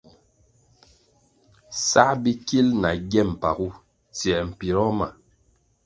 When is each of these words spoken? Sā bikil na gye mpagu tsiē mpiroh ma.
Sā 1.83 2.05
bikil 2.23 2.67
na 2.81 2.91
gye 3.09 3.21
mpagu 3.31 3.69
tsiē 4.15 4.37
mpiroh 4.49 4.91
ma. 4.97 5.07